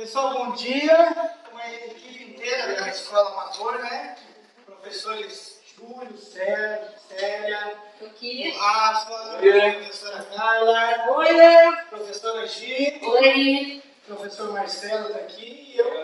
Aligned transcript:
Pessoal, 0.00 0.32
bom 0.32 0.52
dia. 0.52 1.30
Uma 1.52 1.74
equipe 1.74 2.24
inteira 2.24 2.74
da 2.80 2.88
Escola 2.88 3.32
Amadora, 3.32 3.82
né? 3.82 4.16
Professores 4.64 5.60
Júlio, 5.76 6.16
Sérgio, 6.16 6.88
Célia, 7.06 7.76
Aqui. 8.06 8.48
o 8.48 8.58
Rafa, 8.58 9.36
Oi. 9.42 9.72
professora 9.72 10.24
Carla, 10.34 11.04
Oi. 11.18 11.76
professora 11.90 12.46
Gi, 12.46 12.98
Oi. 13.02 13.82
professor 14.06 14.50
Marcelo 14.54 15.08
está 15.08 15.18
aqui 15.18 15.74
e 15.74 15.78
eu, 15.78 16.02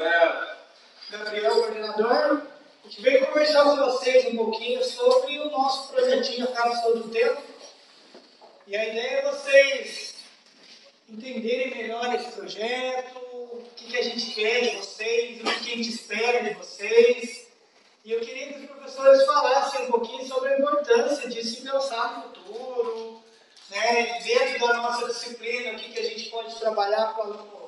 Gabriel, 1.10 1.54
coordenador. 1.54 2.42
A 2.84 2.88
gente 2.88 3.00
veio 3.00 3.26
conversar 3.26 3.64
com 3.64 3.76
vocês 3.76 4.26
um 4.26 4.36
pouquinho 4.36 4.84
sobre 4.84 5.40
o 5.40 5.50
nosso 5.50 5.90
projetinho 5.90 6.48
Cápsula 6.48 6.96
do 6.96 7.08
Tempo. 7.08 7.40
E 8.66 8.76
a 8.76 8.88
ideia 8.88 9.20
é 9.20 9.32
vocês 9.32 10.16
entenderem 11.08 11.74
melhor 11.74 12.14
esse 12.14 12.30
projeto, 12.32 13.25
o 13.87 13.89
que, 13.89 13.96
a 13.96 14.03
gente 14.03 14.30
quer 14.33 14.60
de 14.62 14.77
vocês, 14.79 15.41
o 15.41 15.45
que, 15.45 15.48
a 15.48 15.77
gente 15.77 15.88
espera 15.88 16.42
de 16.42 16.55
vocês. 16.55 17.47
E 18.05 18.12
eu 18.12 18.20
queria 18.20 18.52
que 18.52 18.60
os 18.60 18.66
professores 18.66 19.24
falassem 19.24 19.87
um 19.87 19.91
pouquinho 19.91 20.27
sobre 20.27 20.52
a 20.52 20.59
importância 20.59 21.29
disso 21.29 21.60
em 21.60 21.70
pensar 21.70 22.16
no 22.16 22.23
futuro, 22.23 23.23
né? 23.70 24.20
dentro 24.24 24.66
da 24.66 24.74
nossa 24.74 25.07
disciplina, 25.07 25.73
o 25.73 25.77
que, 25.77 25.93
que 25.93 26.01
a 26.01 26.02
gente 26.02 26.29
pode 26.30 26.59
trabalhar 26.59 27.15
para 27.15 27.29
o 27.29 27.33
aluno 27.33 27.66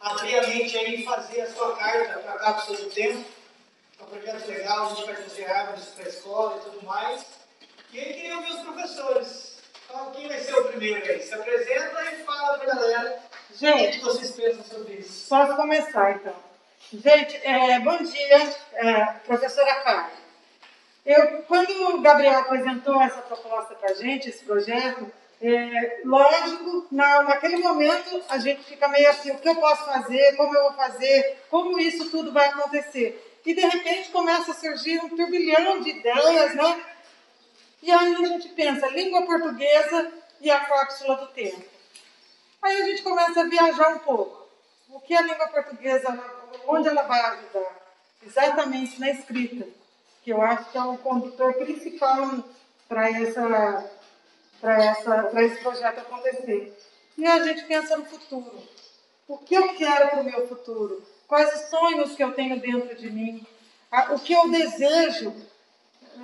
abrir 0.00 0.38
a 0.38 0.46
mente 0.46 0.76
aí 0.76 1.00
e 1.00 1.04
fazer 1.04 1.40
a 1.42 1.54
sua 1.54 1.76
carta 1.76 2.18
para 2.18 2.32
a 2.32 2.38
cápsula 2.38 2.78
do 2.78 2.90
tempo. 2.90 3.24
É 3.98 4.02
um 4.02 4.06
projeto 4.06 4.46
legal, 4.48 4.86
a 4.86 4.88
gente 4.94 5.06
vai 5.06 5.16
fazer 5.16 5.44
árvores 5.46 5.84
para 5.86 6.04
a 6.04 6.08
escola 6.08 6.56
e 6.56 6.70
tudo 6.70 6.86
mais. 6.86 7.24
E 7.92 8.00
aí 8.00 8.12
queria 8.12 8.36
ouvir 8.36 8.52
os 8.52 8.60
professores. 8.60 9.62
Então, 9.84 10.10
quem 10.12 10.28
vai 10.28 10.40
ser 10.40 10.54
o 10.54 10.64
primeiro 10.64 11.06
aí? 11.06 11.22
Se 11.22 11.32
apresenta 11.32 12.12
e 12.12 12.24
fala 12.24 12.58
para 12.58 12.72
a 12.72 12.74
galera 12.74 13.22
o 13.54 13.58
que 13.58 13.66
Gente, 13.66 13.98
que 13.98 14.04
vocês 14.04 14.30
pensam 14.32 14.64
sobre 14.64 14.94
isso. 14.94 15.28
posso 15.28 15.54
começar 15.56 16.16
então. 16.16 16.34
Gente, 16.92 17.36
é, 17.44 17.78
bom 17.80 17.96
dia, 17.98 18.54
é, 18.74 19.04
professora 19.24 19.74
Carla. 19.76 20.10
Eu, 21.06 21.42
quando 21.42 21.70
o 21.94 22.00
Gabriel 22.00 22.40
apresentou 22.40 23.00
essa 23.00 23.20
proposta 23.22 23.74
para 23.74 23.90
a 23.90 23.94
gente, 23.94 24.28
esse 24.28 24.44
projeto, 24.44 25.10
é, 25.40 26.00
lógico, 26.04 26.86
na, 26.90 27.22
naquele 27.22 27.58
momento 27.58 28.22
a 28.28 28.38
gente 28.38 28.64
fica 28.64 28.88
meio 28.88 29.08
assim, 29.10 29.30
o 29.30 29.38
que 29.38 29.48
eu 29.48 29.56
posso 29.56 29.84
fazer, 29.84 30.36
como 30.36 30.56
eu 30.56 30.62
vou 30.64 30.72
fazer, 30.72 31.38
como 31.50 31.78
isso 31.78 32.10
tudo 32.10 32.32
vai 32.32 32.48
acontecer. 32.48 33.40
E 33.44 33.54
de 33.54 33.60
repente 33.60 34.10
começa 34.10 34.52
a 34.52 34.54
surgir 34.54 34.98
um 35.04 35.10
turbilhão 35.10 35.80
de 35.80 35.90
ideias, 35.90 36.54
né? 36.54 36.82
E 37.82 37.90
aí 37.90 38.14
a 38.14 38.24
gente 38.26 38.48
pensa, 38.48 38.88
língua 38.88 39.26
portuguesa 39.26 40.10
e 40.40 40.50
a 40.50 40.60
cápsula 40.60 41.16
do 41.16 41.26
tempo. 41.28 41.73
Aí 42.64 42.80
a 42.80 42.86
gente 42.86 43.02
começa 43.02 43.42
a 43.42 43.44
viajar 43.44 43.90
um 43.90 43.98
pouco. 43.98 44.48
O 44.88 44.98
que 44.98 45.14
a 45.14 45.20
língua 45.20 45.48
portuguesa, 45.48 46.18
onde 46.66 46.88
ela 46.88 47.02
vai 47.02 47.20
ajudar? 47.20 47.76
Exatamente 48.24 48.98
na 48.98 49.10
escrita, 49.10 49.68
que 50.22 50.30
eu 50.30 50.40
acho 50.40 50.70
que 50.72 50.78
é 50.78 50.82
o 50.82 50.96
condutor 50.96 51.52
principal 51.52 52.42
para 52.88 53.10
essa, 53.10 53.90
essa, 54.62 55.42
esse 55.42 55.60
projeto 55.60 55.98
acontecer. 55.98 56.74
E 57.18 57.26
a 57.26 57.44
gente 57.44 57.64
pensa 57.64 57.98
no 57.98 58.06
futuro. 58.06 58.66
O 59.28 59.36
que 59.36 59.54
eu 59.54 59.74
quero 59.74 60.08
para 60.08 60.20
o 60.22 60.24
meu 60.24 60.48
futuro? 60.48 61.06
Quais 61.28 61.54
os 61.54 61.68
sonhos 61.68 62.14
que 62.14 62.24
eu 62.24 62.32
tenho 62.32 62.58
dentro 62.60 62.96
de 62.96 63.10
mim? 63.10 63.46
O 64.10 64.18
que 64.18 64.32
eu 64.32 64.50
desejo 64.50 65.34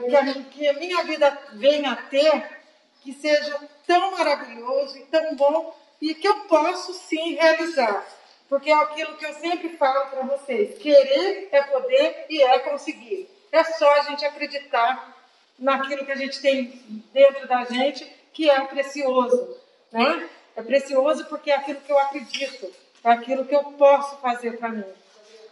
que 0.08 0.16
a, 0.16 0.34
que 0.44 0.68
a 0.68 0.72
minha 0.72 1.04
vida 1.04 1.38
venha 1.52 1.92
a 1.92 1.96
ter, 1.96 2.60
que 3.02 3.12
seja 3.12 3.60
tão 3.86 4.12
maravilhoso 4.12 4.96
e 4.96 5.04
tão 5.04 5.36
bom 5.36 5.76
e 6.00 6.14
que 6.14 6.26
eu 6.26 6.40
posso 6.40 6.94
sim 6.94 7.34
realizar. 7.34 8.06
Porque 8.48 8.70
é 8.70 8.74
aquilo 8.74 9.16
que 9.16 9.24
eu 9.24 9.34
sempre 9.34 9.76
falo 9.76 10.10
para 10.10 10.22
vocês: 10.22 10.78
querer 10.78 11.48
é 11.52 11.62
poder 11.62 12.26
e 12.28 12.42
é 12.42 12.58
conseguir. 12.60 13.28
É 13.52 13.62
só 13.64 13.92
a 13.94 14.02
gente 14.02 14.24
acreditar 14.24 15.16
naquilo 15.58 16.04
que 16.04 16.12
a 16.12 16.16
gente 16.16 16.40
tem 16.40 16.66
dentro 17.12 17.46
da 17.46 17.64
gente, 17.64 18.04
que 18.32 18.48
é 18.48 18.60
precioso. 18.62 19.56
Né? 19.92 20.28
É 20.56 20.62
precioso 20.62 21.26
porque 21.26 21.50
é 21.50 21.56
aquilo 21.56 21.80
que 21.80 21.92
eu 21.92 21.98
acredito, 21.98 22.72
é 23.04 23.10
aquilo 23.10 23.44
que 23.44 23.54
eu 23.54 23.64
posso 23.72 24.16
fazer 24.18 24.58
para 24.58 24.70
mim. 24.70 24.84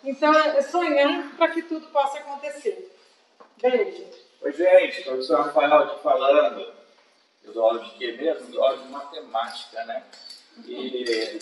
Então, 0.04 0.32
é 0.32 0.62
sonhar 0.62 1.36
para 1.36 1.48
que 1.48 1.62
tudo 1.62 1.86
possa 1.88 2.18
acontecer. 2.18 2.96
Beijo. 3.60 4.06
Oi, 4.40 4.52
gente, 4.52 5.02
professor 5.02 5.40
Rafael 5.40 5.74
aqui 5.74 6.02
falando. 6.02 6.72
Eu 7.44 7.52
dou 7.52 7.64
aula 7.64 7.84
de 7.84 7.90
quê 7.92 8.12
mesmo? 8.12 8.46
Eu 8.46 8.52
dou 8.52 8.64
aula 8.64 8.78
de 8.78 8.88
matemática, 8.88 9.84
né? 9.84 10.04
E 10.66 11.38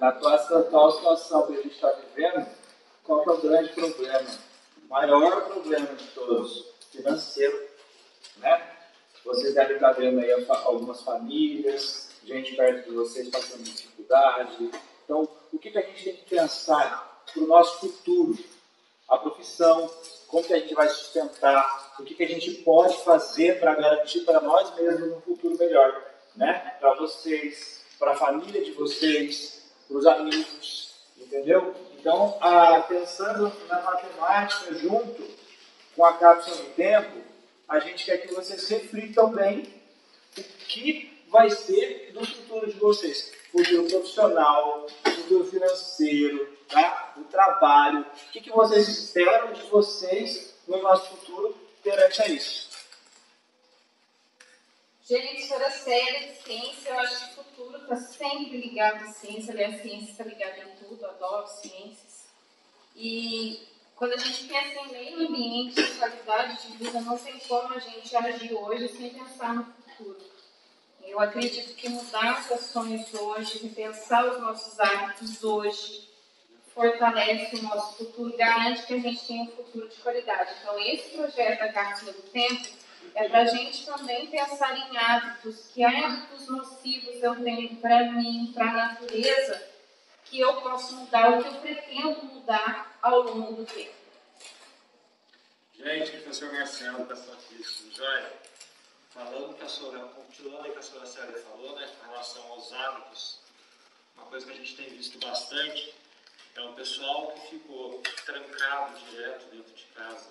na 0.00 0.08
atual, 0.08 0.92
situação 0.92 1.46
que 1.46 1.54
a 1.54 1.62
gente 1.62 1.74
está 1.74 1.90
vivendo, 1.90 2.46
qual 3.04 3.24
é 3.24 3.30
o 3.30 3.40
grande 3.40 3.72
problema? 3.72 4.30
O 4.84 4.88
maior 4.88 5.44
problema 5.44 5.94
de 5.94 6.06
todos, 6.08 6.66
financeiro, 6.90 7.68
né? 8.38 8.70
Vocês 9.24 9.54
devem 9.54 9.74
estar 9.74 9.92
vendo 9.92 10.20
aí 10.20 10.46
algumas 10.48 11.02
famílias, 11.02 12.10
gente 12.24 12.54
perto 12.54 12.88
de 12.88 12.94
vocês 12.94 13.28
passando 13.28 13.64
dificuldade. 13.64 14.70
Então, 15.04 15.28
o 15.52 15.58
que, 15.58 15.70
que 15.70 15.78
a 15.78 15.82
gente 15.82 16.04
tem 16.04 16.16
que 16.16 16.30
pensar 16.30 17.24
para 17.32 17.42
o 17.42 17.46
nosso 17.46 17.80
futuro? 17.80 18.36
a 19.08 19.18
profissão, 19.18 19.88
como 20.26 20.44
que 20.44 20.52
a 20.52 20.58
gente 20.58 20.74
vai 20.74 20.88
sustentar, 20.88 21.94
o 21.98 22.04
que, 22.04 22.14
que 22.14 22.24
a 22.24 22.28
gente 22.28 22.50
pode 22.62 22.96
fazer 23.04 23.60
para 23.60 23.74
garantir 23.74 24.20
para 24.20 24.40
nós 24.40 24.74
mesmos 24.74 25.12
um 25.12 25.20
futuro 25.20 25.56
melhor, 25.56 26.04
né? 26.34 26.76
Para 26.80 26.94
vocês, 26.94 27.84
para 27.98 28.12
a 28.12 28.16
família 28.16 28.62
de 28.64 28.72
vocês, 28.72 29.62
para 29.88 29.96
os 29.96 30.06
amigos, 30.06 30.94
entendeu? 31.16 31.74
Então, 31.98 32.38
pensando 32.88 33.52
na 33.68 33.80
matemática 33.80 34.74
junto 34.74 35.22
com 35.94 36.04
a 36.04 36.12
cápsula 36.12 36.56
do 36.56 36.74
tempo, 36.74 37.26
a 37.68 37.78
gente 37.80 38.04
quer 38.04 38.18
que 38.18 38.32
vocês 38.32 38.68
reflitam 38.68 39.30
bem 39.30 39.74
o 40.38 40.42
que 40.68 41.24
vai 41.28 41.50
ser 41.50 42.12
do 42.12 42.24
futuro 42.24 42.66
de 42.66 42.78
vocês. 42.78 43.32
Futuro 43.50 43.88
profissional, 43.88 44.86
futuro 45.02 45.44
financeiro, 45.46 46.56
tá? 46.68 47.14
o 47.16 47.24
trabalho. 47.24 48.00
O 48.00 48.32
que, 48.32 48.40
que 48.40 48.50
vocês 48.50 48.86
esperam 48.88 49.52
de 49.52 49.62
vocês 49.62 50.54
no 50.68 50.80
nosso 50.82 51.08
futuro 51.16 51.56
perante 51.82 52.22
a 52.22 52.28
isso? 52.28 52.65
Da 55.08 55.70
série 55.70 56.32
de 56.32 56.42
ciência, 56.42 56.88
eu 56.88 56.98
acho 56.98 57.26
que 57.28 57.40
o 57.40 57.44
futuro 57.44 57.78
está 57.78 57.94
sempre 57.94 58.56
ligado 58.56 59.04
à 59.04 59.12
ciência, 59.12 59.52
aliás, 59.52 59.76
a 59.76 59.82
ciência 59.82 60.10
está 60.10 60.24
ligada 60.24 60.58
em 60.58 60.84
tudo, 60.84 61.06
adoro 61.06 61.46
ciências. 61.46 62.24
E 62.96 63.68
quando 63.94 64.14
a 64.14 64.16
gente 64.16 64.48
pensa 64.48 64.80
em 64.80 64.90
meio 64.90 65.28
ambiente, 65.28 65.80
em 65.80 65.94
qualidade 65.94 66.60
de 66.60 66.76
vida, 66.76 67.00
não 67.02 67.16
tem 67.16 67.38
como 67.38 67.72
a 67.72 67.78
gente 67.78 68.16
agir 68.16 68.52
hoje 68.52 68.88
sem 68.88 69.10
pensar 69.10 69.54
no 69.54 69.64
futuro. 69.64 70.24
Eu 71.04 71.20
acredito 71.20 71.76
que 71.76 71.88
mudar 71.88 72.38
as 72.38 72.50
ações 72.50 73.14
hoje, 73.14 73.58
repensar 73.58 74.26
os 74.26 74.40
nossos 74.40 74.80
hábitos 74.80 75.44
hoje, 75.44 76.08
fortalece 76.74 77.54
o 77.54 77.62
nosso 77.62 77.96
futuro, 77.96 78.36
garante 78.36 78.84
que 78.84 78.94
a 78.94 78.98
gente 78.98 79.24
tenha 79.24 79.44
um 79.44 79.52
futuro 79.52 79.88
de 79.88 79.96
qualidade. 79.98 80.52
Então, 80.60 80.76
esse 80.80 81.10
projeto 81.10 81.60
da 81.60 81.72
Cápsula 81.72 82.12
do 82.12 82.22
Tempo 82.22 82.85
é 83.14 83.28
para 83.28 83.40
a 83.40 83.46
gente 83.46 83.84
também 83.86 84.26
pensar 84.26 84.76
em 84.76 84.96
hábitos, 84.96 85.68
que 85.72 85.82
hábitos 85.82 86.48
nocivos 86.48 87.22
eu 87.22 87.42
tenho 87.42 87.76
para 87.76 88.12
mim, 88.12 88.52
para 88.54 88.70
a 88.70 88.72
natureza, 88.72 89.68
que 90.24 90.40
eu 90.40 90.60
posso 90.60 90.96
mudar, 90.96 91.38
o 91.38 91.42
que 91.42 91.48
eu 91.48 91.60
pretendo 91.60 92.24
mudar 92.24 92.98
ao 93.00 93.22
longo 93.22 93.52
do 93.54 93.64
tempo. 93.64 93.94
Gente, 95.74 96.10
professor 96.12 96.52
Marcelo, 96.52 97.06
pessoal 97.06 97.36
física, 97.36 97.94
joia. 97.94 98.32
Falando 99.10 99.54
que 99.56 99.64
a 99.64 99.68
senhora, 99.68 100.00
continuando 100.08 100.64
aí 100.64 100.72
que 100.72 100.78
a 100.78 100.82
senhora 100.82 101.06
Célia 101.06 101.38
falou, 101.38 101.76
né, 101.76 101.88
com 101.98 102.10
relação 102.10 102.42
aos 102.52 102.72
hábitos, 102.72 103.38
uma 104.16 104.26
coisa 104.26 104.46
que 104.46 104.52
a 104.52 104.56
gente 104.56 104.76
tem 104.76 104.88
visto 104.90 105.18
bastante 105.18 105.94
é 106.54 106.60
o 106.62 106.72
pessoal 106.72 107.32
que 107.32 107.48
ficou 107.48 108.02
trancado 108.24 108.98
direto 109.10 109.46
dentro 109.50 109.74
de 109.74 109.84
casa. 109.94 110.28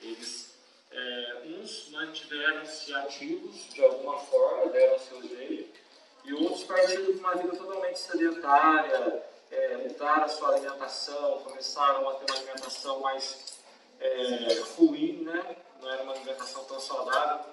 Eles, 0.00 0.51
é, 0.92 1.42
uns 1.46 1.88
mantiveram-se 1.90 2.92
ativos 2.94 3.68
de 3.72 3.84
alguma 3.84 4.18
forma, 4.18 4.70
deram 4.70 4.98
seu 4.98 5.22
jeito, 5.22 5.80
e 6.24 6.34
outros 6.34 6.64
partiram 6.64 7.04
de 7.04 7.18
uma 7.18 7.34
vida 7.34 7.56
totalmente 7.56 7.98
sedentária, 7.98 9.22
é, 9.50 9.76
mudaram 9.76 10.24
a 10.24 10.28
sua 10.28 10.54
alimentação, 10.54 11.40
começaram 11.40 12.08
a 12.08 12.14
ter 12.14 12.30
uma 12.30 12.38
alimentação 12.38 13.00
mais 13.00 13.58
é, 14.00 14.60
ruim, 14.76 15.22
né? 15.24 15.56
não 15.80 15.90
era 15.90 16.02
uma 16.02 16.12
alimentação 16.12 16.64
tão 16.64 16.80
saudável. 16.80 17.52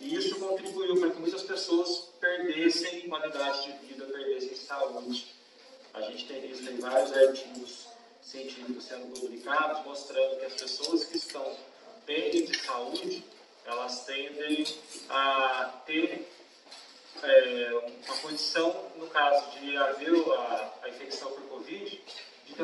E 0.00 0.14
isso 0.14 0.38
contribuiu 0.38 1.00
para 1.00 1.10
que 1.10 1.20
muitas 1.20 1.42
pessoas 1.42 2.10
perdessem 2.20 3.08
qualidade 3.08 3.72
de 3.72 3.86
vida, 3.86 4.04
perdessem 4.06 4.54
saúde. 4.56 5.34
A 5.94 6.00
gente 6.02 6.26
tem 6.26 6.40
visto 6.40 6.68
aí 6.68 6.76
vários 6.78 7.12
artigos 7.12 7.86
científicos 8.20 8.84
sendo 8.84 9.18
publicados 9.18 9.84
mostrando 9.84 10.38
que 10.38 10.46
as 10.46 10.54
pessoas 10.54 11.04
que 11.04 11.16
estão 11.16 11.56
bem 12.06 12.44
de 12.44 12.58
saúde, 12.58 13.24
elas 13.64 14.04
tendem 14.04 14.66
a 15.08 15.82
ter 15.86 16.28
é, 17.22 17.70
uma 18.06 18.16
condição, 18.18 18.90
no 18.96 19.06
caso 19.08 19.58
de 19.58 19.76
haver 19.76 20.12
a, 20.32 20.72
a 20.82 20.88
infecção 20.88 21.30
por 21.32 21.42
Covid, 21.42 22.04
ter 22.56 22.62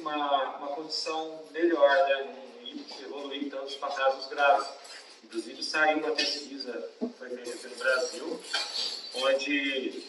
uma, 0.00 0.56
uma 0.56 0.68
condição 0.68 1.44
melhor, 1.52 1.88
né? 2.08 2.34
evoluir 3.02 3.50
tanto 3.50 3.76
para 3.78 3.94
casos 3.94 4.28
graves. 4.28 4.68
Inclusive 5.24 5.62
saiu 5.62 5.98
uma 5.98 6.12
pesquisa 6.12 6.90
foi 7.18 7.28
feita 7.36 7.68
no 7.68 7.76
Brasil, 7.76 8.40
onde 9.14 10.02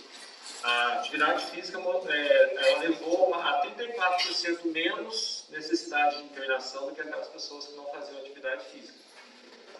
a 0.63 0.93
atividade 0.93 1.45
física 1.47 1.79
é, 2.09 2.55
ela 2.55 2.79
levou 2.79 3.33
a 3.33 3.59
34% 4.01 4.65
menos 4.71 5.45
necessidade 5.49 6.17
de 6.17 6.23
internação 6.23 6.87
do 6.87 6.95
que 6.95 7.01
aquelas 7.01 7.27
pessoas 7.27 7.67
que 7.67 7.73
não 7.75 7.85
faziam 7.85 8.19
atividade 8.19 8.65
física. 8.71 8.97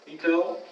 Então, 0.06 0.62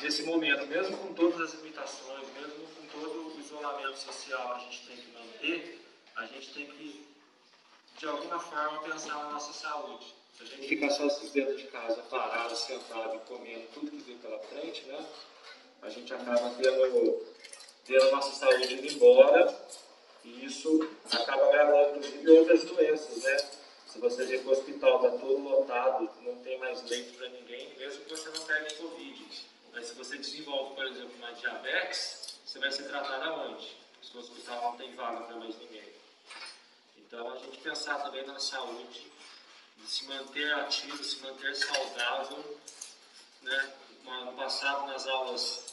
nesse 0.00 0.22
momento, 0.22 0.66
mesmo 0.66 0.96
com 0.98 1.12
todas 1.12 1.40
as 1.40 1.54
limitações, 1.54 2.26
mesmo 2.34 2.66
com 2.68 3.00
todo 3.00 3.34
o 3.34 3.40
isolamento 3.40 3.98
social 3.98 4.48
que 4.48 4.54
a 4.54 4.58
gente 4.58 4.86
tem 4.86 4.96
que 4.96 5.10
manter, 5.10 5.80
a 6.16 6.26
gente 6.26 6.54
tem 6.54 6.66
que, 6.66 7.06
de 7.98 8.06
alguma 8.06 8.38
forma, 8.38 8.82
pensar 8.82 9.14
na 9.14 9.30
nossa 9.30 9.52
saúde. 9.52 10.14
Se 10.36 10.44
a 10.44 10.46
gente 10.46 10.68
ficar 10.68 10.90
só 10.90 11.06
dentro 11.06 11.56
de 11.56 11.64
casa, 11.64 12.02
parado, 12.02 12.56
sentado 12.56 13.18
comendo 13.26 13.66
tudo 13.74 13.90
que 13.90 14.02
vem 14.02 14.18
pela 14.18 14.38
frente, 14.38 14.84
né, 14.86 15.04
a 15.82 15.88
gente 15.88 16.14
acaba 16.14 16.50
tendo, 16.50 17.26
tendo 17.84 18.04
a 18.04 18.10
nossa 18.12 18.32
saúde 18.34 18.74
indo 18.74 18.86
embora 18.86 19.52
e 20.24 20.44
isso 20.44 20.88
acaba 21.10 21.48
agravando, 21.48 21.98
inclusive, 21.98 22.30
outras 22.30 22.64
doenças, 22.64 23.22
né? 23.22 23.36
Se 23.86 23.98
você 23.98 24.24
vê 24.24 24.38
que 24.38 24.48
o 24.48 24.50
hospital 24.50 25.04
está 25.04 25.18
todo 25.18 25.42
lotado, 25.42 26.10
não 26.22 26.36
tem 26.36 26.58
mais 26.58 26.82
leito 26.88 27.16
para 27.18 27.28
ninguém, 27.28 27.76
mesmo 27.76 28.04
que 28.04 28.10
você 28.10 28.30
não 28.30 28.44
pegue 28.44 28.74
Covid. 28.76 29.46
Mas 29.72 29.86
se 29.86 29.94
você 29.94 30.16
desenvolve, 30.16 30.74
por 30.74 30.86
exemplo, 30.86 31.12
uma 31.16 31.32
diabetes, 31.32 32.38
você 32.44 32.58
vai 32.58 32.70
ser 32.70 32.84
tratado 32.84 33.24
aonde? 33.24 33.76
Se 34.02 34.16
o 34.16 34.20
hospital 34.20 34.62
não 34.62 34.78
tem 34.78 34.94
vaga 34.94 35.24
para 35.24 35.36
mais 35.36 35.56
ninguém. 35.58 35.92
Então, 36.96 37.30
a 37.30 37.36
gente 37.36 37.58
pensar 37.58 37.98
também 38.02 38.26
na 38.26 38.38
saúde, 38.38 39.10
de 39.76 39.90
se 39.90 40.06
manter 40.06 40.52
ativo, 40.54 41.02
se 41.02 41.20
manter 41.20 41.54
saudável. 41.54 42.58
Né? 43.42 43.72
No 44.04 44.32
passado, 44.32 44.86
nas 44.86 45.06
aulas 45.06 45.71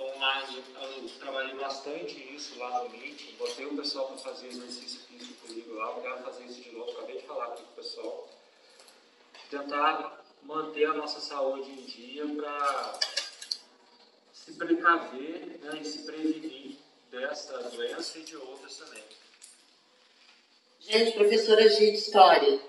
online, 0.00 0.64
eu 0.80 1.08
trabalhei 1.18 1.54
bastante 1.56 2.34
isso 2.34 2.58
lá 2.58 2.84
no 2.84 2.90
Meet, 2.90 3.36
botei 3.38 3.66
o 3.66 3.76
pessoal 3.76 4.06
para 4.08 4.18
fazer 4.18 4.48
exercício 4.48 5.00
físico 5.00 5.46
comigo 5.46 5.74
lá, 5.74 5.88
eu 5.88 6.02
quero 6.02 6.22
fazer 6.22 6.44
isso 6.44 6.60
de 6.60 6.72
novo, 6.72 6.90
acabei 6.92 7.18
de 7.18 7.26
falar 7.26 7.46
aqui 7.46 7.62
com 7.62 7.72
o 7.72 7.74
pessoal. 7.74 8.28
Tentar 9.50 10.24
manter 10.42 10.84
a 10.86 10.94
nossa 10.94 11.20
saúde 11.20 11.70
em 11.70 11.84
dia 11.84 12.26
para 12.36 12.98
se 14.32 14.52
precaver 14.52 15.58
né, 15.60 15.78
e 15.80 15.84
se 15.84 16.04
prevenir 16.04 16.76
dessa 17.10 17.58
doença 17.70 18.18
e 18.18 18.22
de 18.22 18.36
outras 18.36 18.76
também. 18.76 19.04
Gente, 20.80 21.12
professora 21.12 21.68
de 21.68 21.92
História, 21.92 22.60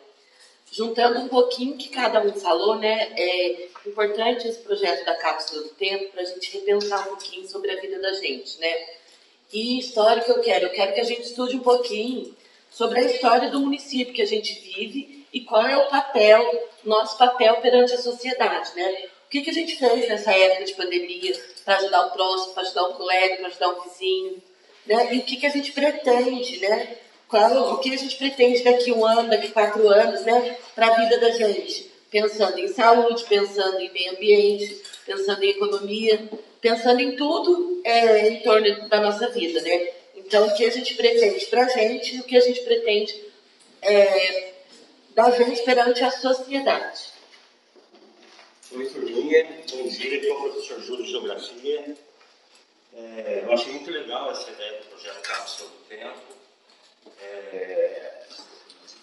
juntando 0.72 1.20
um 1.20 1.28
pouquinho 1.28 1.78
que 1.78 1.90
cada 1.90 2.22
um 2.22 2.34
falou, 2.34 2.76
né, 2.76 3.12
é 3.18 3.68
importante 3.86 4.48
esse 4.48 4.60
projeto 4.60 5.06
da 5.06 5.16
Cápsula 5.16 5.64
do 5.64 5.70
Tempo 5.70 6.12
para 6.12 6.22
a 6.22 6.26
gente 6.26 6.52
repensar 6.52 7.02
um 7.02 7.16
pouquinho 7.16 7.48
sobre 7.48 7.72
a 7.72 7.82
vida 7.82 8.00
da 8.00 8.14
gente, 8.14 8.60
né? 8.60 8.88
E 9.52 9.80
história 9.80 10.22
que 10.22 10.30
eu 10.30 10.42
quero, 10.42 10.66
eu 10.66 10.72
quero 10.72 10.94
que 10.94 11.02
a 11.02 11.06
gente 11.06 11.22
estude 11.22 11.56
um 11.56 11.62
pouquinho 11.62 12.36
sobre 12.70 13.00
a 13.00 13.04
história 13.04 13.50
do 13.50 13.60
município 13.60 14.14
que 14.14 14.22
a 14.22 14.28
gente 14.28 14.54
vive 14.60 15.26
e 15.34 15.42
qual 15.42 15.66
é 15.66 15.76
o 15.78 15.90
papel, 15.90 16.70
nosso 16.84 17.18
papel 17.18 17.58
perante 17.58 17.94
a 17.94 17.98
sociedade, 17.98 18.72
né? 18.76 19.06
O 19.26 19.30
que, 19.30 19.42
que 19.42 19.50
a 19.50 19.54
gente 19.54 19.76
fez 19.76 20.08
nessa 20.08 20.32
época 20.32 20.66
de 20.66 20.74
pandemia 20.74 21.40
para 21.66 21.78
ajudar 21.78 22.08
o 22.08 22.12
próximo, 22.12 22.54
para 22.54 22.64
ajudar 22.64 22.88
um 22.88 22.94
colega, 22.94 23.38
para 23.38 23.48
ajudar 23.48 23.70
um 23.70 23.82
vizinho, 23.82 24.44
né? 24.86 25.16
E 25.16 25.20
o 25.20 25.24
que, 25.24 25.38
que 25.38 25.46
a 25.46 25.52
gente 25.52 25.72
pretende, 25.72 26.60
né? 26.60 26.98
Qual, 27.30 27.74
o 27.74 27.78
que 27.78 27.94
a 27.94 27.98
gente 27.98 28.18
pretende 28.18 28.64
daqui 28.64 28.92
um 28.92 29.06
ano, 29.06 29.30
daqui 29.30 29.50
quatro 29.50 29.88
anos, 29.88 30.22
né, 30.24 30.58
para 30.74 30.88
a 30.88 30.96
vida 30.96 31.20
da 31.20 31.30
gente? 31.30 31.90
Pensando 32.10 32.58
em 32.58 32.68
saúde, 32.68 33.24
pensando 33.26 33.80
em 33.80 33.94
meio 33.94 34.14
ambiente, 34.14 34.82
pensando 35.06 35.44
em 35.44 35.50
economia, 35.50 36.28
pensando 36.60 37.00
em 37.00 37.16
tudo 37.16 37.82
é, 37.84 38.30
em 38.30 38.42
torno 38.42 38.90
da 38.90 39.00
nossa 39.00 39.30
vida, 39.30 39.62
né? 39.62 39.92
Então, 40.16 40.48
o 40.48 40.56
que 40.56 40.66
a 40.66 40.72
gente 40.72 40.96
pretende 40.96 41.46
para 41.46 41.66
a 41.66 41.68
gente 41.68 42.16
e 42.16 42.20
o 42.20 42.24
que 42.24 42.36
a 42.36 42.42
gente 42.42 42.62
pretende 42.62 43.24
é, 43.84 44.54
da 45.14 45.30
gente 45.30 45.62
perante 45.62 46.04
a 46.04 46.10
sociedade. 46.10 47.12
Oi, 48.72 48.86
turminha. 48.88 49.48
Bom 49.72 49.88
dia. 49.88 50.18
Aqui 50.18 50.28
é 50.28 50.34
o 50.34 50.42
professor 50.42 50.82
Júlio 50.82 51.06
de 51.06 51.12
Geografia. 51.12 51.96
É, 52.96 53.44
eu 53.46 53.54
achei 53.54 53.72
muito 53.72 53.92
legal 53.92 54.32
essa 54.32 54.50
ideia 54.50 54.80
do 54.80 54.86
projeto 54.88 55.22
Cápsula 55.22 55.70
do 55.70 55.96
Tempo. 55.96 56.39
É, 57.22 58.24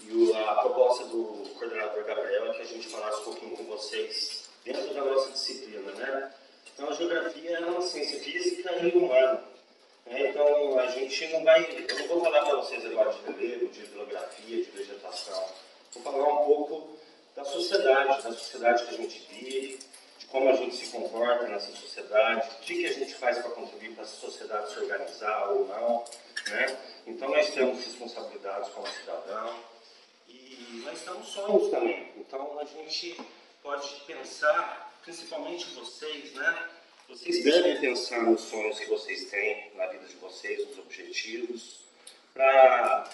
e 0.03 0.33
a 0.35 0.55
proposta 0.55 1.05
do 1.07 1.49
coordenador 1.59 2.05
Gabriel 2.05 2.47
é 2.47 2.55
que 2.55 2.63
a 2.63 2.67
gente 2.67 2.89
falasse 2.89 3.21
um 3.21 3.25
pouquinho 3.25 3.57
com 3.57 3.65
vocês 3.65 4.49
dentro 4.65 4.95
da 4.95 5.05
nossa 5.05 5.31
disciplina, 5.31 5.93
né? 5.93 6.33
Então, 6.73 6.89
a 6.91 6.93
geografia 6.93 7.57
é 7.57 7.61
uma 7.61 7.81
ciência 7.81 8.21
física 8.21 8.73
e 8.83 8.97
humana. 8.97 9.43
Né? 10.05 10.29
Então, 10.29 10.79
a 10.79 10.87
gente 10.89 11.27
não 11.29 11.43
vai... 11.43 11.87
Eu 11.89 11.99
não 12.01 12.09
vou 12.09 12.21
falar 12.23 12.45
para 12.45 12.57
vocês 12.57 12.85
agora 12.85 13.13
de 13.13 13.33
relevo, 13.33 13.69
de 13.69 13.83
hidrografia, 13.83 14.57
de 14.65 14.71
vegetação. 14.71 15.45
Vou 15.93 16.03
falar 16.03 16.33
um 16.33 16.45
pouco 16.45 16.99
da 17.35 17.45
sociedade, 17.45 18.23
da 18.23 18.33
sociedade 18.33 18.85
que 18.85 18.95
a 18.95 18.99
gente 18.99 19.27
vive, 19.31 19.79
de 20.19 20.27
como 20.27 20.49
a 20.49 20.53
gente 20.55 20.77
se 20.77 20.87
comporta 20.89 21.47
nessa 21.49 21.73
sociedade, 21.73 22.49
o 22.49 22.61
que, 22.61 22.75
que 22.75 22.87
a 22.87 22.93
gente 22.93 23.15
faz 23.15 23.39
para 23.39 23.51
contribuir 23.51 23.95
para 23.95 24.05
essa 24.05 24.17
sociedade 24.17 24.73
se 24.73 24.79
organizar 24.79 25.51
ou 25.51 25.67
não. 25.67 26.05
Né? 26.49 26.79
Então 27.07 27.29
nós 27.29 27.51
temos 27.51 27.85
responsabilidades 27.85 28.69
como 28.71 28.87
cidadão 28.87 29.59
e 30.29 30.83
nós 30.85 31.01
temos 31.03 31.29
sonhos 31.29 31.71
também. 31.71 32.13
Então 32.17 32.59
a 32.59 32.65
gente 32.65 33.17
pode 33.63 33.89
pensar, 34.07 34.95
principalmente 35.03 35.67
vocês, 35.75 36.33
né? 36.35 36.69
Vocês 37.09 37.45
devem 37.45 37.81
pensar 37.81 38.23
nos 38.23 38.41
sonhos 38.43 38.79
que 38.79 38.87
vocês 38.87 39.31
têm 39.31 39.71
na 39.75 39.87
vida 39.87 40.07
de 40.07 40.17
vocês, 40.17 40.67
nos 40.67 40.79
objetivos, 40.79 41.81
para 42.35 43.09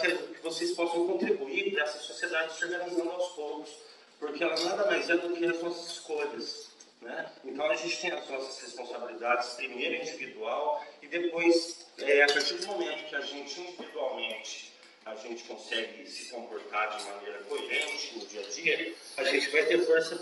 que 0.00 0.40
vocês 0.42 0.72
possam 0.72 1.06
contribuir 1.06 1.72
para 1.72 1.84
essa 1.84 1.98
sociedade 1.98 2.56
se 2.56 2.64
organizando 2.64 3.10
aos 3.10 3.28
poucos, 3.30 3.70
porque 4.18 4.42
ela 4.42 4.58
nada 4.64 4.86
mais 4.86 5.08
é 5.08 5.16
do 5.16 5.34
que 5.36 5.46
as 5.46 5.62
nossas 5.62 5.92
escolhas. 5.92 6.68
Né? 7.00 7.32
Então 7.44 7.70
a 7.70 7.74
gente 7.74 8.00
tem 8.00 8.10
as 8.10 8.28
nossas 8.28 8.60
responsabilidades, 8.60 9.50
primeiro 9.50 9.96
individual 9.96 10.84
e 11.00 11.06
depois, 11.06 11.86
é, 11.98 12.22
a 12.22 12.26
partir 12.26 12.54
do 12.54 12.66
momento 12.66 13.08
que 13.08 13.14
a 13.14 13.20
gente 13.20 13.60
individualmente 13.60 14.68
a 15.04 15.14
gente 15.16 15.44
consegue 15.44 16.06
se 16.06 16.30
comportar 16.30 16.98
de 16.98 17.04
maneira 17.04 17.38
coerente 17.44 18.18
no 18.18 18.26
dia 18.26 18.40
a 18.42 18.50
dia, 18.50 18.94
a 19.16 19.24
gente 19.24 19.48
vai 19.48 19.64
ter 19.64 19.78
força 19.86 20.16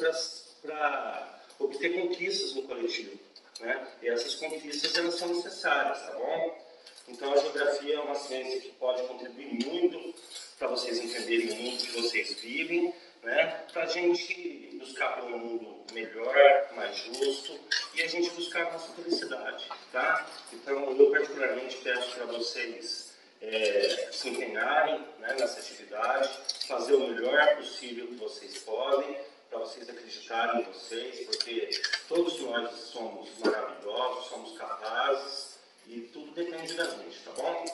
para 0.63 1.41
obter 1.59 1.93
conquistas 1.95 2.55
no 2.55 2.63
coletivo. 2.63 3.19
Né? 3.61 3.89
E 4.03 4.09
essas 4.09 4.37
conquistas 4.37 4.97
elas 4.97 5.15
são 5.15 5.29
necessárias, 5.29 5.99
tá 6.07 6.13
bom? 6.13 6.67
Então 7.09 7.33
a 7.33 7.37
geografia 7.37 7.95
é 7.95 8.01
uma 8.01 8.15
ciência 8.15 8.61
que 8.61 8.73
pode 8.73 9.03
contribuir 9.09 9.67
muito 9.67 10.15
para 10.59 10.69
vocês 10.69 10.99
entenderem 10.99 11.51
o 11.51 11.57
mundo 11.57 11.85
que 11.85 12.01
vocês 12.01 12.35
vivem, 12.35 12.95
né? 13.23 13.65
para 13.73 13.85
a 13.85 13.87
gente 13.87 14.56
buscar 14.87 15.17
por 15.17 15.25
um 15.25 15.39
mundo 15.39 15.77
melhor, 15.93 16.69
mais 16.75 16.97
justo 16.97 17.59
e 17.95 18.03
a 18.03 18.07
gente 18.07 18.31
buscar 18.31 18.67
a 18.67 18.73
nossa 18.73 18.93
felicidade. 18.93 19.69
Tá? 19.93 20.27
Então 20.53 20.97
eu 20.97 21.11
particularmente 21.11 21.77
peço 21.79 22.15
para 22.15 22.27
vocês 22.27 23.15
é, 23.41 24.09
se 24.13 24.29
empenharem 24.29 25.01
né, 25.19 25.35
nessa 25.39 25.61
atividade, 25.61 26.31
fazer 26.67 26.95
o 26.95 27.09
melhor 27.09 27.57
possível 27.57 28.07
que 28.07 28.15
vocês 28.15 28.59
podem, 28.59 29.17
para 29.51 29.59
vocês 29.59 29.89
acreditarem 29.89 30.63
em 30.63 30.65
vocês, 30.65 31.27
porque 31.27 31.71
todos 32.09 32.41
nós 32.41 32.71
somos 32.73 33.29
maravilhosos, 33.39 34.27
somos 34.27 34.59
capazes 34.59 35.59
e 35.87 36.01
tudo 36.13 36.33
depende 36.33 36.75
da 36.75 36.85
gente, 36.85 37.21
tá 37.21 37.31
bom? 37.33 37.65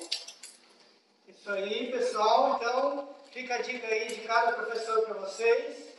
Isso 1.29 1.51
aí, 1.51 1.91
pessoal. 1.91 2.57
Então, 2.61 3.17
fica 3.33 3.55
a 3.55 3.63
dica 3.63 3.87
aí 3.87 4.09
de 4.09 4.21
cada 4.21 4.53
professor 4.53 5.03
para 5.03 5.15
vocês. 5.15 5.92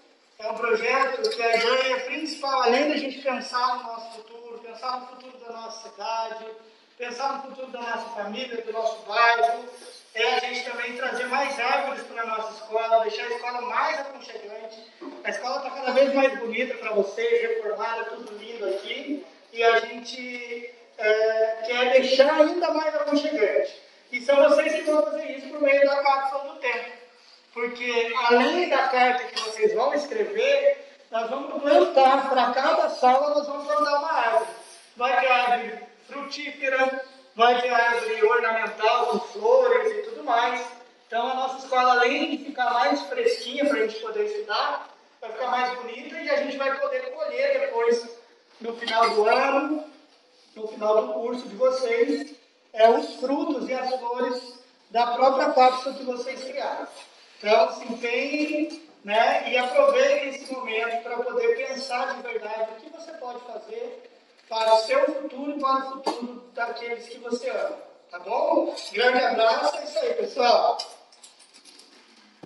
É 0.44 0.52
um 0.52 0.56
projeto 0.56 1.30
que 1.30 1.42
a 1.42 1.56
ideia 1.56 2.00
principal, 2.02 2.64
além 2.64 2.90
da 2.90 2.98
gente 2.98 3.22
pensar 3.22 3.78
no 3.78 3.84
nosso 3.84 4.18
futuro, 4.18 4.60
pensar 4.60 5.00
no 5.00 5.08
futuro 5.08 5.38
da 5.38 5.54
nossa 5.54 5.90
cidade, 5.90 6.46
pensar 6.98 7.38
no 7.38 7.44
futuro 7.44 7.68
da 7.68 7.80
nossa 7.80 8.10
família, 8.10 8.62
do 8.62 8.74
nosso 8.74 9.06
bairro, 9.08 9.64
é 10.14 10.36
a 10.36 10.40
gente 10.40 10.70
também 10.70 10.98
trazer 10.98 11.28
mais 11.28 11.58
árvores 11.58 12.04
para 12.04 12.24
a 12.24 12.26
nossa 12.26 12.62
escola, 12.62 13.04
deixar 13.04 13.24
a 13.24 13.30
escola 13.30 13.62
mais 13.62 14.00
aconchegante. 14.02 14.92
A 15.24 15.30
escola 15.30 15.58
está 15.58 15.70
cada 15.70 15.92
vez 15.94 16.14
mais 16.14 16.38
bonita 16.38 16.74
para 16.76 16.92
vocês, 16.92 17.42
reformada, 17.42 18.04
tudo 18.04 18.38
lindo 18.38 18.66
aqui. 18.66 19.26
E 19.54 19.64
a 19.64 19.80
gente 19.80 20.76
é, 20.98 21.64
quer 21.66 21.92
deixar 21.94 22.34
ainda 22.34 22.70
mais 22.74 22.94
aconchegante. 22.94 23.82
E 24.12 24.22
são 24.22 24.36
vocês 24.50 24.74
que 24.74 24.82
vão 24.82 25.04
fazer 25.04 25.38
isso 25.38 25.48
por 25.48 25.62
meio 25.62 25.86
da 25.86 26.04
cápsula 26.04 26.54
do 26.54 26.60
tempo. 26.60 26.92
Porque 27.54 28.14
além 28.26 28.68
da 28.68 28.88
carta 28.90 29.24
vocês 29.54 29.74
vão 29.74 29.94
escrever, 29.94 30.84
nós 31.12 31.30
vamos 31.30 31.62
plantar, 31.62 32.30
para 32.30 32.52
cada 32.52 32.90
sala 32.90 33.36
nós 33.36 33.48
vamos 33.48 33.68
plantar 33.68 34.00
uma 34.00 34.12
árvore. 34.12 34.52
Vai 34.98 35.20
ter 35.20 35.28
árvore 35.28 35.80
frutífera, 36.08 37.06
vai 37.36 37.62
ter 37.62 37.70
árvore 37.70 38.24
ornamental 38.24 39.08
com 39.08 39.20
flores 39.20 39.92
e 39.92 40.02
tudo 40.10 40.24
mais. 40.24 40.66
Então 41.08 41.30
a 41.30 41.34
nossa 41.36 41.60
escola, 41.60 41.92
além 41.92 42.36
de 42.36 42.46
ficar 42.46 42.74
mais 42.74 43.02
fresquinha 43.04 43.66
para 43.66 43.78
a 43.78 43.88
gente 43.88 44.00
poder 44.02 44.26
estudar, 44.26 44.90
vai 45.22 45.32
ficar 45.32 45.48
mais 45.48 45.80
bonita 45.80 46.20
e 46.20 46.30
a 46.30 46.38
gente 46.38 46.58
vai 46.58 46.80
poder 46.80 47.12
colher 47.12 47.60
depois, 47.60 48.10
no 48.60 48.76
final 48.76 49.10
do 49.12 49.26
ano, 49.30 49.84
no 50.56 50.68
final 50.68 51.06
do 51.06 51.14
curso 51.14 51.48
de 51.48 51.56
vocês, 51.56 52.34
é, 52.74 52.90
os 52.90 53.16
frutos 53.18 53.70
e 53.70 53.74
as 53.74 54.00
flores 54.00 54.60
da 54.90 55.08
própria 55.08 55.54
cápsula 55.54 55.96
que 55.96 56.04
vocês 56.04 56.44
criaram. 56.44 56.88
Então, 57.38 57.72
se 57.74 57.86
empenhem 57.86 58.84
né, 59.04 59.50
e 59.50 59.58
aproveitem 59.58 60.30
esse 60.30 60.52
momento 60.54 61.04
para 61.04 61.18
poder 61.18 61.68
pensar 61.68 62.16
de 62.16 62.22
verdade 62.24 62.72
o 62.72 62.76
que 62.82 62.90
você 62.90 63.12
pode 63.14 63.40
fazer 63.42 64.10
para 64.48 64.74
o 64.74 64.78
seu 64.80 65.06
futuro 65.06 65.58
e 65.58 65.60
para 65.60 65.78
o 65.78 65.92
futuro 65.92 66.44
daqueles 66.54 67.10
que 67.10 67.18
você 67.20 67.50
ama. 67.50 67.78
Tá 68.10 68.20
bom? 68.20 68.76
Grande 68.92 69.24
abraço, 69.24 69.76
é 69.78 69.84
isso 69.84 70.00
aí, 70.00 70.14
pessoal. 70.14 70.78